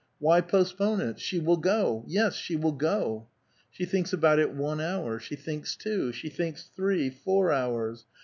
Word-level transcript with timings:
Why 0.17 0.41
postpone 0.41 0.99
it? 1.01 1.19
She 1.19 1.37
will 1.37 1.57
go; 1.57 2.03
yes, 2.07 2.33
she 2.33 2.55
will 2.55 2.71
go! 2.71 3.27
She 3.69 3.85
thinks 3.85 4.11
about 4.11 4.39
it 4.39 4.51
one 4.51 4.81
hour; 4.81 5.19
she 5.19 5.35
thinks 5.35 5.75
two; 5.75 6.11
she 6.11 6.27
thinks 6.27 6.71
three, 6.75 7.11
four 7.11 7.51
hours. 7.51 8.07